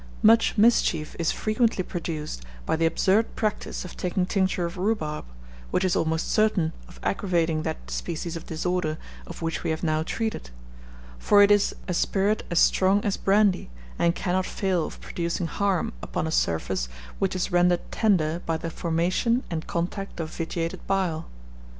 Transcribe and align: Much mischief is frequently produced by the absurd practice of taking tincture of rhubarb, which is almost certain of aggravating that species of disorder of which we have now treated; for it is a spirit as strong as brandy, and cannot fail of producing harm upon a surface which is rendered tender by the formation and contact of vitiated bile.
Much 0.23 0.57
mischief 0.57 1.15
is 1.19 1.31
frequently 1.31 1.83
produced 1.83 2.41
by 2.65 2.75
the 2.75 2.87
absurd 2.87 3.35
practice 3.35 3.85
of 3.85 3.95
taking 3.95 4.25
tincture 4.25 4.65
of 4.65 4.75
rhubarb, 4.75 5.25
which 5.69 5.83
is 5.85 5.95
almost 5.95 6.31
certain 6.31 6.73
of 6.87 6.99
aggravating 7.03 7.61
that 7.61 7.91
species 7.91 8.35
of 8.35 8.47
disorder 8.47 8.97
of 9.27 9.43
which 9.43 9.63
we 9.63 9.69
have 9.69 9.83
now 9.83 10.01
treated; 10.01 10.49
for 11.19 11.43
it 11.43 11.51
is 11.51 11.75
a 11.87 11.93
spirit 11.93 12.41
as 12.49 12.57
strong 12.57 13.05
as 13.05 13.15
brandy, 13.15 13.69
and 13.99 14.15
cannot 14.15 14.47
fail 14.47 14.87
of 14.87 14.99
producing 15.01 15.45
harm 15.45 15.93
upon 16.01 16.25
a 16.25 16.31
surface 16.31 16.89
which 17.19 17.35
is 17.35 17.51
rendered 17.51 17.81
tender 17.91 18.41
by 18.47 18.57
the 18.57 18.71
formation 18.71 19.43
and 19.51 19.67
contact 19.67 20.19
of 20.19 20.31
vitiated 20.31 20.79
bile. 20.87 21.27